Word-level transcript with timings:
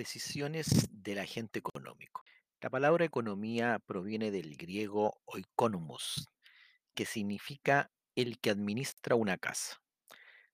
decisiones 0.00 0.88
del 0.90 1.18
agente 1.18 1.58
económico. 1.58 2.22
La 2.62 2.70
palabra 2.70 3.04
economía 3.04 3.78
proviene 3.84 4.30
del 4.30 4.56
griego 4.56 5.20
oikonomos, 5.26 6.26
que 6.94 7.04
significa 7.04 7.90
el 8.16 8.40
que 8.40 8.48
administra 8.48 9.14
una 9.14 9.36
casa. 9.36 9.82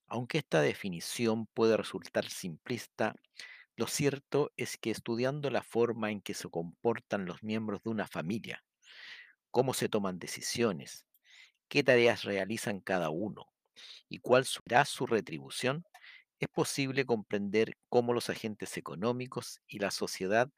Aunque 0.08 0.38
esta 0.38 0.60
definición 0.62 1.46
puede 1.46 1.76
resultar 1.76 2.28
simplista, 2.28 3.14
lo 3.76 3.86
cierto 3.86 4.50
es 4.56 4.78
que 4.78 4.90
estudiando 4.90 5.48
la 5.50 5.62
forma 5.62 6.10
en 6.10 6.20
que 6.22 6.34
se 6.34 6.48
comportan 6.48 7.24
los 7.24 7.44
miembros 7.44 7.84
de 7.84 7.90
una 7.90 8.08
familia, 8.08 8.64
cómo 9.52 9.74
se 9.74 9.88
toman 9.88 10.18
decisiones, 10.18 11.06
qué 11.68 11.84
tareas 11.84 12.24
realizan 12.24 12.80
cada 12.80 13.10
uno 13.10 13.46
y 14.08 14.18
cuál 14.18 14.44
será 14.44 14.84
su 14.84 15.06
retribución, 15.06 15.84
es 16.38 16.48
posible 16.48 17.06
comprender 17.06 17.78
cómo 17.88 18.12
los 18.12 18.30
agentes 18.30 18.76
económicos 18.76 19.60
y 19.66 19.78
la 19.78 19.90
sociedad 19.90 20.50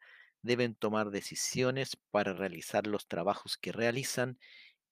deben 0.42 0.74
tomar 0.74 1.10
decisiones 1.10 1.96
para 2.10 2.32
realizar 2.32 2.87
los 2.87 3.06
trabajos 3.06 3.56
que 3.56 3.73
realizan 3.73 4.38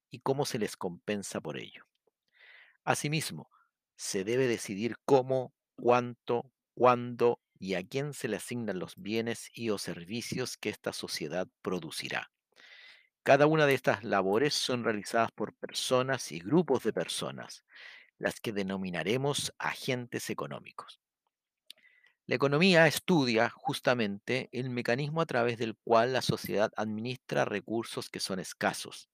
y 0.09 0.19
cómo 0.19 0.45
se 0.45 0.59
les 0.59 0.77
compensa 0.77 1.41
por 1.41 1.57
ello. 1.57 1.85
Asimismo, 2.83 3.49
se 3.95 4.23
debe 4.23 4.47
decidir 4.47 4.95
cómo, 5.05 5.53
cuánto, 5.75 6.53
cuándo 6.73 7.41
y 7.59 7.73
a 7.73 7.85
quién 7.85 8.13
se 8.13 8.27
le 8.27 8.37
asignan 8.37 8.79
los 8.79 8.95
bienes 8.95 9.49
y 9.53 9.71
o 9.71 9.77
servicios 9.77 10.57
que 10.57 10.69
esta 10.69 10.93
sociedad 10.93 11.47
producirá. 11.61 12.31
Cada 13.23 13.47
una 13.47 13.65
de 13.65 13.73
estas 13.73 14.03
labores 14.03 14.53
son 14.53 14.83
realizadas 14.85 15.31
por 15.33 15.53
personas 15.55 16.31
y 16.31 16.39
grupos 16.39 16.83
de 16.83 16.93
personas, 16.93 17.65
las 18.19 18.39
que 18.39 18.53
denominaremos 18.53 19.53
agentes 19.57 20.29
económicos. 20.29 20.99
La 22.25 22.35
economía 22.35 22.87
estudia 22.87 23.49
justamente 23.49 24.49
el 24.51 24.69
mecanismo 24.69 25.21
a 25.21 25.25
través 25.25 25.57
del 25.57 25.75
cual 25.77 26.11
la 26.13 26.21
sociedad 26.21 26.71
administra 26.75 27.45
recursos 27.45 28.09
que 28.09 28.19
son 28.19 28.39
escasos. 28.39 29.09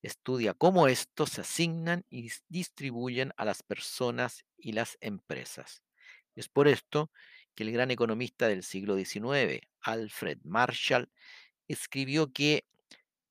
Estudia 0.00 0.54
cómo 0.54 0.88
estos 0.88 1.30
se 1.30 1.42
asignan 1.42 2.04
y 2.08 2.24
dis- 2.24 2.42
distribuyen 2.48 3.32
a 3.36 3.44
las 3.44 3.62
personas 3.62 4.44
y 4.56 4.72
las 4.72 4.96
empresas. 5.00 5.82
Es 6.34 6.48
por 6.48 6.68
esto 6.68 7.12
que 7.54 7.64
el 7.64 7.72
gran 7.72 7.90
economista 7.90 8.48
del 8.48 8.62
siglo 8.62 8.96
XIX, 8.96 9.60
Alfred 9.82 10.38
Marshall, 10.42 11.10
escribió 11.68 12.32
que 12.32 12.64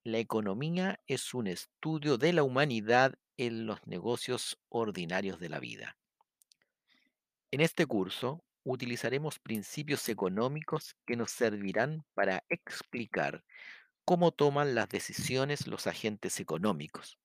la 0.04 0.20
economía 0.20 1.00
es 1.08 1.34
un 1.34 1.48
estudio 1.48 2.18
de 2.18 2.34
la 2.34 2.44
humanidad 2.44 3.16
en 3.42 3.66
los 3.66 3.80
negocios 3.88 4.60
ordinarios 4.70 5.40
de 5.40 5.50
la 5.50 5.60
vida. 5.60 5.98
En 7.50 7.60
este 7.60 7.88
curso 7.88 8.44
utilizaremos 8.64 9.40
principios 9.40 10.08
económicos 10.10 10.96
que 11.08 11.16
nos 11.16 11.32
servirán 11.32 12.06
para 12.14 12.44
explicar 12.50 13.44
cómo 14.06 14.32
toman 14.32 14.76
las 14.76 14.90
decisiones 14.90 15.66
los 15.66 15.88
agentes 15.88 16.40
económicos, 16.40 17.18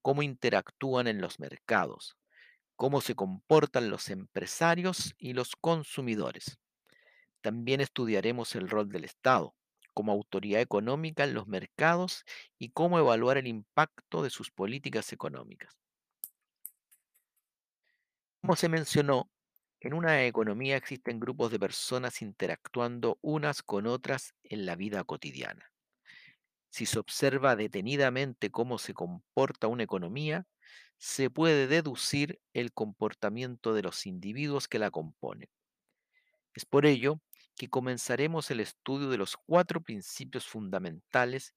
cómo 0.00 0.22
interactúan 0.22 1.08
en 1.08 1.20
los 1.20 1.40
mercados, 1.40 2.16
cómo 2.76 3.00
se 3.00 3.16
comportan 3.16 3.90
los 3.90 4.10
empresarios 4.10 5.16
y 5.18 5.32
los 5.32 5.56
consumidores. 5.56 6.60
También 7.40 7.80
estudiaremos 7.80 8.54
el 8.54 8.70
rol 8.70 8.88
del 8.90 9.02
Estado 9.02 9.56
como 9.94 10.12
autoridad 10.12 10.60
económica 10.60 11.24
en 11.24 11.34
los 11.34 11.46
mercados 11.46 12.24
y 12.58 12.70
cómo 12.70 12.98
evaluar 12.98 13.38
el 13.38 13.46
impacto 13.46 14.22
de 14.22 14.30
sus 14.30 14.50
políticas 14.50 15.12
económicas. 15.12 15.76
Como 18.40 18.56
se 18.56 18.68
mencionó, 18.68 19.30
en 19.80 19.94
una 19.94 20.24
economía 20.24 20.76
existen 20.76 21.20
grupos 21.20 21.50
de 21.50 21.58
personas 21.58 22.22
interactuando 22.22 23.18
unas 23.20 23.62
con 23.62 23.86
otras 23.86 24.34
en 24.42 24.66
la 24.66 24.74
vida 24.74 25.04
cotidiana. 25.04 25.72
Si 26.70 26.86
se 26.86 26.98
observa 26.98 27.56
detenidamente 27.56 28.50
cómo 28.50 28.78
se 28.78 28.94
comporta 28.94 29.68
una 29.68 29.84
economía, 29.84 30.46
se 30.98 31.30
puede 31.30 31.66
deducir 31.66 32.40
el 32.52 32.72
comportamiento 32.72 33.72
de 33.72 33.82
los 33.82 34.04
individuos 34.06 34.68
que 34.68 34.78
la 34.78 34.90
componen. 34.90 35.48
Es 36.54 36.64
por 36.64 36.86
ello 36.86 37.20
que 37.58 37.68
comenzaremos 37.68 38.50
el 38.50 38.60
estudio 38.60 39.10
de 39.10 39.18
los 39.18 39.36
cuatro 39.36 39.82
principios 39.82 40.46
fundamentales 40.46 41.54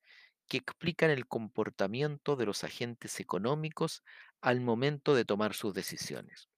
que 0.47 0.57
explican 0.57 1.11
el 1.11 1.27
comportamiento 1.27 2.35
de 2.35 2.45
los 2.45 2.63
agentes 2.65 3.19
económicos 3.19 4.03
al 4.41 4.59
momento 4.59 5.15
de 5.15 5.23
tomar 5.23 5.53
sus 5.53 5.73
decisiones. 5.73 6.49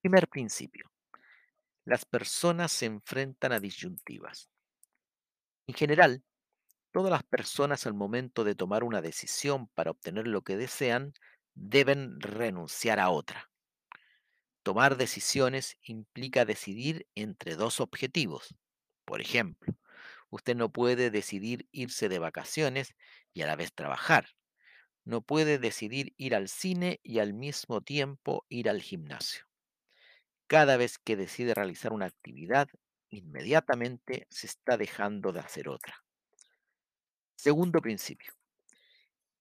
Primer 0.00 0.26
principio. 0.28 0.90
Las 1.84 2.04
personas 2.06 2.72
se 2.72 2.86
enfrentan 2.86 3.52
a 3.52 3.60
disyuntivas. 3.60 4.50
En 5.66 5.74
general, 5.74 6.24
todas 6.92 7.10
las 7.10 7.22
personas 7.22 7.86
al 7.86 7.94
momento 7.94 8.44
de 8.44 8.54
tomar 8.54 8.82
una 8.82 9.02
decisión 9.02 9.68
para 9.68 9.90
obtener 9.90 10.26
lo 10.26 10.42
que 10.42 10.56
desean 10.56 11.12
deben 11.54 12.18
renunciar 12.18 12.98
a 12.98 13.10
otra. 13.10 13.49
Tomar 14.62 14.98
decisiones 14.98 15.78
implica 15.82 16.44
decidir 16.44 17.06
entre 17.14 17.56
dos 17.56 17.80
objetivos. 17.80 18.54
Por 19.06 19.22
ejemplo, 19.22 19.74
usted 20.28 20.54
no 20.54 20.70
puede 20.70 21.10
decidir 21.10 21.66
irse 21.72 22.08
de 22.10 22.18
vacaciones 22.18 22.94
y 23.32 23.42
a 23.42 23.46
la 23.46 23.56
vez 23.56 23.72
trabajar. 23.72 24.28
No 25.04 25.22
puede 25.22 25.58
decidir 25.58 26.12
ir 26.18 26.34
al 26.34 26.48
cine 26.48 27.00
y 27.02 27.20
al 27.20 27.32
mismo 27.32 27.80
tiempo 27.80 28.44
ir 28.50 28.68
al 28.68 28.82
gimnasio. 28.82 29.46
Cada 30.46 30.76
vez 30.76 30.98
que 30.98 31.16
decide 31.16 31.54
realizar 31.54 31.92
una 31.92 32.06
actividad, 32.06 32.68
inmediatamente 33.08 34.26
se 34.28 34.46
está 34.46 34.76
dejando 34.76 35.32
de 35.32 35.40
hacer 35.40 35.68
otra. 35.68 36.04
Segundo 37.36 37.80
principio. 37.80 38.34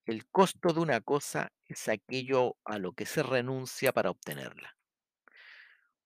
El 0.06 0.28
costo 0.30 0.72
de 0.72 0.80
una 0.80 1.02
cosa 1.02 1.52
es 1.66 1.90
aquello 1.90 2.56
a 2.64 2.80
lo 2.80 2.94
que 2.94 3.06
se 3.06 3.22
renuncia 3.22 3.92
para 3.92 4.12
obtenerla. 4.12 4.79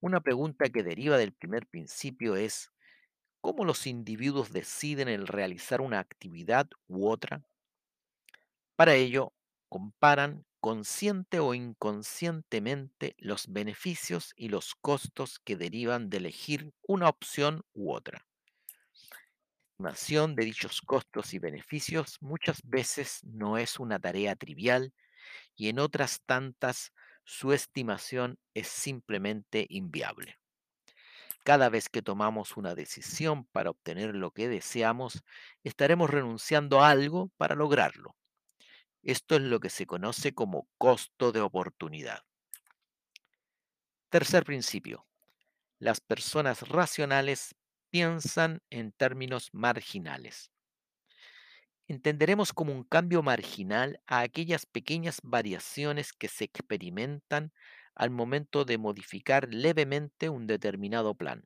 Una 0.03 0.19
pregunta 0.19 0.67
que 0.67 0.83
deriva 0.83 1.17
del 1.17 1.31
primer 1.31 1.65
principio 1.65 2.35
es, 2.35 2.73
¿cómo 3.39 3.63
los 3.63 3.87
individuos 3.87 4.51
deciden 4.51 5.07
el 5.07 5.27
realizar 5.27 5.79
una 5.79 5.99
actividad 5.99 6.67
u 6.89 7.07
otra? 7.07 7.41
Para 8.75 8.95
ello, 8.95 9.31
comparan 9.69 10.45
consciente 10.59 11.39
o 11.39 11.53
inconscientemente 11.53 13.15
los 13.17 13.47
beneficios 13.47 14.33
y 14.35 14.49
los 14.49 14.75
costos 14.75 15.39
que 15.39 15.55
derivan 15.55 16.09
de 16.09 16.17
elegir 16.17 16.73
una 16.85 17.07
opción 17.07 17.63
u 17.71 17.93
otra. 17.93 18.27
La 19.77 19.91
estimación 19.91 20.35
de 20.35 20.43
dichos 20.43 20.81
costos 20.81 21.33
y 21.33 21.39
beneficios 21.39 22.17
muchas 22.19 22.59
veces 22.65 23.23
no 23.23 23.57
es 23.57 23.79
una 23.79 23.99
tarea 23.99 24.35
trivial 24.35 24.93
y 25.55 25.69
en 25.69 25.79
otras 25.79 26.19
tantas 26.25 26.91
su 27.23 27.53
estimación 27.53 28.37
es 28.53 28.67
simplemente 28.67 29.65
inviable. 29.69 30.39
Cada 31.43 31.69
vez 31.69 31.89
que 31.89 32.01
tomamos 32.01 32.55
una 32.55 32.73
decisión 32.73 33.45
para 33.45 33.69
obtener 33.69 34.15
lo 34.15 34.31
que 34.31 34.47
deseamos, 34.47 35.23
estaremos 35.63 36.09
renunciando 36.09 36.81
a 36.81 36.89
algo 36.89 37.31
para 37.37 37.55
lograrlo. 37.55 38.15
Esto 39.01 39.35
es 39.35 39.41
lo 39.41 39.59
que 39.59 39.69
se 39.69 39.85
conoce 39.85 40.33
como 40.33 40.69
costo 40.77 41.33
de 41.33 41.41
oportunidad. 41.41 42.23
Tercer 44.09 44.45
principio. 44.45 45.05
Las 45.79 45.99
personas 45.99 46.69
racionales 46.69 47.55
piensan 47.89 48.61
en 48.69 48.93
términos 48.93 49.49
marginales. 49.51 50.52
Entenderemos 51.87 52.53
como 52.53 52.71
un 52.71 52.83
cambio 52.83 53.21
marginal 53.21 54.01
a 54.07 54.21
aquellas 54.21 54.65
pequeñas 54.65 55.19
variaciones 55.21 56.13
que 56.13 56.29
se 56.29 56.45
experimentan 56.45 57.51
al 57.93 58.09
momento 58.09 58.65
de 58.65 58.77
modificar 58.77 59.53
levemente 59.53 60.29
un 60.29 60.47
determinado 60.47 61.15
plan. 61.15 61.45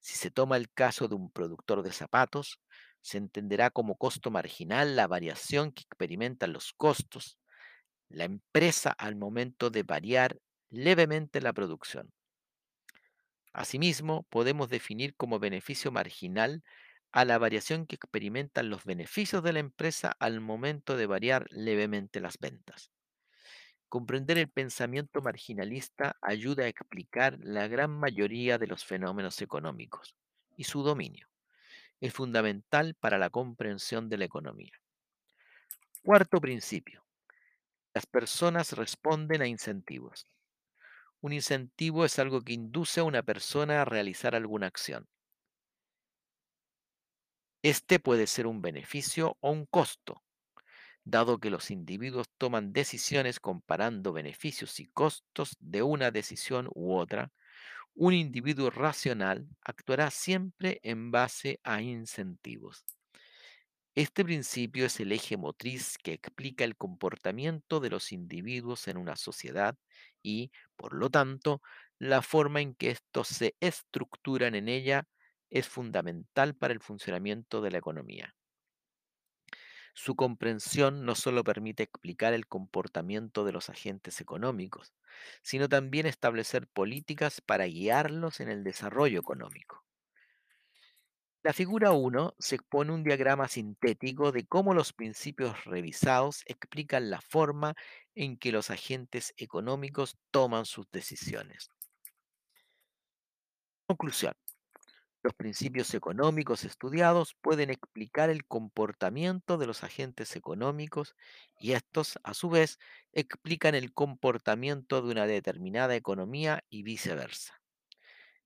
Si 0.00 0.16
se 0.16 0.30
toma 0.30 0.56
el 0.56 0.70
caso 0.70 1.08
de 1.08 1.14
un 1.14 1.30
productor 1.30 1.82
de 1.82 1.92
zapatos, 1.92 2.60
se 3.00 3.18
entenderá 3.18 3.70
como 3.70 3.96
costo 3.96 4.30
marginal 4.30 4.96
la 4.96 5.06
variación 5.06 5.72
que 5.72 5.82
experimentan 5.82 6.52
los 6.52 6.72
costos, 6.72 7.38
la 8.08 8.24
empresa 8.24 8.90
al 8.90 9.16
momento 9.16 9.70
de 9.70 9.82
variar 9.82 10.40
levemente 10.70 11.40
la 11.40 11.52
producción. 11.52 12.12
Asimismo, 13.52 14.24
podemos 14.30 14.68
definir 14.68 15.16
como 15.16 15.38
beneficio 15.38 15.90
marginal 15.90 16.62
a 17.18 17.24
la 17.24 17.36
variación 17.36 17.84
que 17.84 17.96
experimentan 17.96 18.70
los 18.70 18.84
beneficios 18.84 19.42
de 19.42 19.52
la 19.52 19.58
empresa 19.58 20.14
al 20.20 20.40
momento 20.40 20.96
de 20.96 21.06
variar 21.06 21.48
levemente 21.50 22.20
las 22.20 22.38
ventas. 22.38 22.92
Comprender 23.88 24.38
el 24.38 24.48
pensamiento 24.48 25.20
marginalista 25.20 26.16
ayuda 26.22 26.62
a 26.62 26.68
explicar 26.68 27.36
la 27.40 27.66
gran 27.66 27.90
mayoría 27.90 28.56
de 28.56 28.68
los 28.68 28.84
fenómenos 28.84 29.42
económicos 29.42 30.14
y 30.56 30.62
su 30.62 30.84
dominio 30.84 31.28
es 32.00 32.12
fundamental 32.12 32.94
para 32.94 33.18
la 33.18 33.30
comprensión 33.30 34.08
de 34.08 34.18
la 34.18 34.26
economía. 34.26 34.80
Cuarto 36.04 36.40
principio. 36.40 37.04
Las 37.94 38.06
personas 38.06 38.74
responden 38.74 39.42
a 39.42 39.48
incentivos. 39.48 40.24
Un 41.20 41.32
incentivo 41.32 42.04
es 42.04 42.20
algo 42.20 42.42
que 42.42 42.52
induce 42.52 43.00
a 43.00 43.04
una 43.04 43.24
persona 43.24 43.82
a 43.82 43.84
realizar 43.84 44.36
alguna 44.36 44.68
acción. 44.68 45.08
Este 47.62 47.98
puede 47.98 48.26
ser 48.28 48.46
un 48.46 48.62
beneficio 48.62 49.36
o 49.40 49.50
un 49.50 49.66
costo, 49.66 50.22
dado 51.04 51.40
que 51.40 51.50
los 51.50 51.70
individuos 51.72 52.28
toman 52.38 52.72
decisiones 52.72 53.40
comparando 53.40 54.12
beneficios 54.12 54.78
y 54.80 54.86
costos 54.86 55.56
de 55.58 55.82
una 55.82 56.10
decisión 56.12 56.68
u 56.74 56.94
otra. 56.94 57.32
Un 57.94 58.14
individuo 58.14 58.70
racional 58.70 59.48
actuará 59.62 60.10
siempre 60.10 60.78
en 60.84 61.10
base 61.10 61.60
a 61.64 61.82
incentivos. 61.82 62.84
Este 63.96 64.24
principio 64.24 64.86
es 64.86 65.00
el 65.00 65.10
eje 65.10 65.36
motriz 65.36 65.98
que 65.98 66.12
explica 66.12 66.64
el 66.64 66.76
comportamiento 66.76 67.80
de 67.80 67.90
los 67.90 68.12
individuos 68.12 68.86
en 68.86 68.96
una 68.96 69.16
sociedad 69.16 69.76
y, 70.22 70.52
por 70.76 70.94
lo 70.94 71.10
tanto, 71.10 71.60
la 71.98 72.22
forma 72.22 72.60
en 72.60 72.74
que 72.74 72.90
estos 72.90 73.26
se 73.26 73.56
estructuran 73.58 74.54
en 74.54 74.68
ella 74.68 75.08
es 75.50 75.68
fundamental 75.68 76.54
para 76.56 76.74
el 76.74 76.80
funcionamiento 76.80 77.60
de 77.62 77.70
la 77.70 77.78
economía. 77.78 78.34
Su 79.92 80.16
comprensión 80.16 81.04
no 81.04 81.14
solo 81.14 81.44
permite 81.44 81.82
explicar 81.82 82.32
el 82.32 82.46
comportamiento 82.46 83.44
de 83.44 83.52
los 83.52 83.68
agentes 83.68 84.18
económicos, 84.22 84.94
sino 85.42 85.68
también 85.68 86.06
establecer 86.06 86.68
políticas 86.68 87.42
para 87.42 87.66
guiarlos 87.66 88.40
en 88.40 88.48
el 88.48 88.64
desarrollo 88.64 89.20
económico. 89.20 89.84
La 91.42 91.52
figura 91.52 91.90
uno 91.90 92.36
se 92.38 92.54
expone 92.54 92.92
un 92.92 93.02
diagrama 93.02 93.48
sintético 93.48 94.30
de 94.30 94.46
cómo 94.46 94.72
los 94.72 94.92
principios 94.92 95.64
revisados 95.64 96.42
explican 96.46 97.10
la 97.10 97.20
forma 97.20 97.74
en 98.14 98.38
que 98.38 98.52
los 98.52 98.70
agentes 98.70 99.34
económicos 99.36 100.16
toman 100.30 100.64
sus 100.64 100.88
decisiones. 100.92 101.70
Conclusión. 103.86 104.34
Los 105.22 105.34
principios 105.34 105.94
económicos 105.94 106.64
estudiados 106.64 107.34
pueden 107.40 107.70
explicar 107.70 108.30
el 108.30 108.46
comportamiento 108.46 109.56
de 109.58 109.66
los 109.66 109.84
agentes 109.84 110.34
económicos 110.36 111.14
y 111.58 111.72
estos, 111.72 112.18
a 112.24 112.34
su 112.34 112.48
vez, 112.50 112.78
explican 113.12 113.74
el 113.76 113.92
comportamiento 113.92 115.00
de 115.02 115.10
una 115.12 115.26
determinada 115.26 115.94
economía 115.96 116.64
y 116.68 116.82
viceversa. 116.82 117.60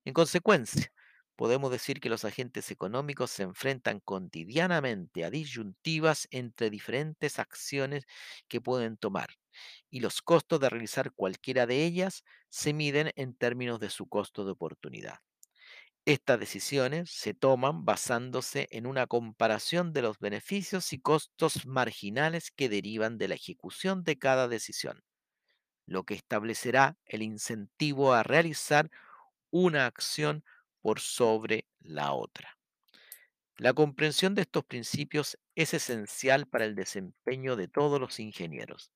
En 0.04 0.14
consecuencia, 0.14 0.92
podemos 1.36 1.70
decir 1.72 2.00
que 2.00 2.10
los 2.10 2.24
agentes 2.24 2.70
económicos 2.70 3.30
se 3.30 3.42
enfrentan 3.44 4.00
cotidianamente 4.00 5.24
a 5.24 5.30
disyuntivas 5.30 6.28
entre 6.30 6.70
diferentes 6.70 7.38
acciones 7.38 8.06
que 8.48 8.60
pueden 8.60 8.96
tomar, 8.98 9.30
y 9.90 10.00
los 10.00 10.22
costos 10.22 10.60
de 10.60 10.70
realizar 10.70 11.12
cualquiera 11.14 11.66
de 11.66 11.84
ellas 11.84 12.24
se 12.50 12.72
miden 12.74 13.12
en 13.16 13.34
términos 13.34 13.80
de 13.80 13.90
su 13.90 14.08
costo 14.08 14.44
de 14.44 14.52
oportunidad. 14.52 15.18
Estas 16.04 16.40
decisiones 16.40 17.10
se 17.10 17.32
toman 17.32 17.84
basándose 17.84 18.66
en 18.72 18.86
una 18.86 19.06
comparación 19.06 19.92
de 19.92 20.02
los 20.02 20.18
beneficios 20.18 20.92
y 20.92 21.00
costos 21.00 21.64
marginales 21.64 22.50
que 22.50 22.68
derivan 22.68 23.18
de 23.18 23.28
la 23.28 23.36
ejecución 23.36 24.02
de 24.02 24.18
cada 24.18 24.48
decisión, 24.48 25.04
lo 25.86 26.04
que 26.04 26.14
establecerá 26.14 26.98
el 27.06 27.22
incentivo 27.22 28.14
a 28.14 28.24
realizar 28.24 28.90
una 29.50 29.86
acción 29.86 30.44
por 30.80 30.98
sobre 30.98 31.66
la 31.78 32.12
otra. 32.12 32.58
La 33.56 33.72
comprensión 33.72 34.34
de 34.34 34.42
estos 34.42 34.64
principios 34.64 35.38
es 35.54 35.72
esencial 35.72 36.48
para 36.48 36.64
el 36.64 36.74
desempeño 36.74 37.54
de 37.54 37.68
todos 37.68 38.00
los 38.00 38.18
ingenieros 38.18 38.92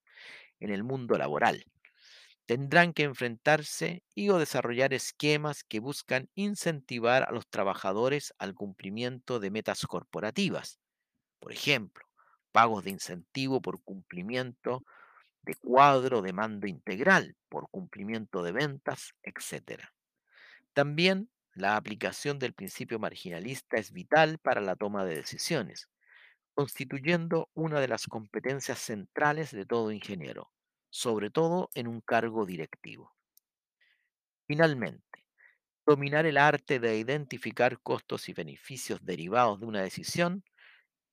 en 0.58 0.70
el 0.70 0.82
mundo 0.82 1.18
laboral. 1.18 1.66
Tendrán 2.46 2.92
que 2.92 3.02
enfrentarse 3.02 4.04
y 4.14 4.30
o 4.30 4.38
desarrollar 4.38 4.94
esquemas 4.94 5.64
que 5.64 5.80
buscan 5.80 6.30
incentivar 6.36 7.24
a 7.24 7.32
los 7.32 7.48
trabajadores 7.48 8.34
al 8.38 8.54
cumplimiento 8.54 9.40
de 9.40 9.50
metas 9.50 9.84
corporativas. 9.84 10.78
Por 11.40 11.52
ejemplo, 11.52 12.06
pagos 12.52 12.84
de 12.84 12.90
incentivo 12.90 13.60
por 13.60 13.82
cumplimiento 13.82 14.84
de 15.42 15.56
cuadro 15.56 16.22
de 16.22 16.32
mando 16.32 16.68
integral, 16.68 17.36
por 17.48 17.68
cumplimiento 17.68 18.44
de 18.44 18.52
ventas, 18.52 19.14
etc. 19.24 19.82
También 20.72 21.28
la 21.52 21.76
aplicación 21.76 22.38
del 22.38 22.52
principio 22.52 23.00
marginalista 23.00 23.76
es 23.76 23.90
vital 23.90 24.38
para 24.38 24.60
la 24.60 24.76
toma 24.76 25.04
de 25.04 25.16
decisiones, 25.16 25.88
constituyendo 26.54 27.50
una 27.54 27.80
de 27.80 27.88
las 27.88 28.06
competencias 28.06 28.78
centrales 28.78 29.50
de 29.50 29.66
todo 29.66 29.90
ingeniero, 29.90 30.50
sobre 30.96 31.30
todo 31.30 31.70
en 31.74 31.88
un 31.88 32.00
cargo 32.00 32.46
directivo. 32.46 33.14
Finalmente, 34.46 35.26
dominar 35.86 36.26
el 36.26 36.38
arte 36.38 36.80
de 36.80 36.98
identificar 36.98 37.80
costos 37.80 38.28
y 38.28 38.32
beneficios 38.32 39.04
derivados 39.04 39.60
de 39.60 39.66
una 39.66 39.82
decisión 39.82 40.44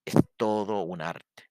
es 0.05 0.15
todo 0.37 0.81
un 0.83 1.01
arte. 1.01 1.49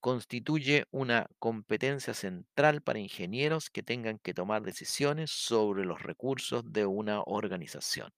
Constituye 0.00 0.86
una 0.90 1.28
competencia 1.38 2.14
central 2.14 2.82
para 2.82 2.98
ingenieros 2.98 3.70
que 3.70 3.82
tengan 3.82 4.18
que 4.18 4.34
tomar 4.34 4.62
decisiones 4.62 5.30
sobre 5.30 5.84
los 5.84 6.02
recursos 6.02 6.64
de 6.72 6.86
una 6.86 7.22
organización 7.22 8.12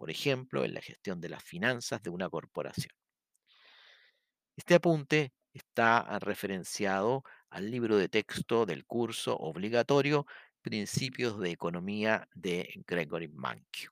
por 0.00 0.10
ejemplo, 0.10 0.64
en 0.64 0.72
la 0.72 0.80
gestión 0.80 1.20
de 1.20 1.28
las 1.28 1.44
finanzas 1.44 2.02
de 2.02 2.08
una 2.08 2.30
corporación. 2.30 2.94
Este 4.56 4.74
apunte 4.76 5.32
está 5.52 5.98
ah, 5.98 6.18
referenciado 6.18 7.24
al 7.50 7.70
libro 7.70 7.96
de 7.96 8.08
texto 8.08 8.66
del 8.66 8.84
curso 8.84 9.36
obligatorio 9.36 10.26
Principios 10.62 11.38
de 11.38 11.50
Economía 11.50 12.28
de 12.34 12.82
Gregory 12.86 13.28
Mankiw. 13.28 13.90